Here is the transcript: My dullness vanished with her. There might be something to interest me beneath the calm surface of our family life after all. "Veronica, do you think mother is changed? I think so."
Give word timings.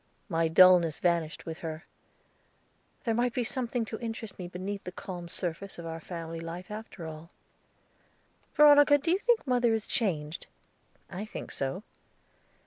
My 0.29 0.47
dullness 0.47 0.97
vanished 0.97 1.45
with 1.45 1.59
her. 1.59 1.85
There 3.03 3.13
might 3.13 3.35
be 3.35 3.43
something 3.43 3.85
to 3.85 3.99
interest 3.99 4.39
me 4.39 4.47
beneath 4.47 4.83
the 4.83 4.91
calm 4.91 5.27
surface 5.27 5.77
of 5.77 5.85
our 5.85 5.99
family 5.99 6.39
life 6.39 6.71
after 6.71 7.05
all. 7.05 7.29
"Veronica, 8.55 8.97
do 8.97 9.11
you 9.11 9.19
think 9.19 9.45
mother 9.45 9.75
is 9.75 9.85
changed? 9.85 10.47
I 11.11 11.23
think 11.23 11.51
so." 11.51 11.83